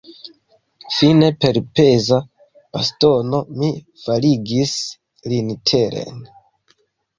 [0.97, 2.17] Fine per peza
[2.73, 3.71] bastono mi
[4.07, 4.75] faligis
[5.29, 6.19] lin teren.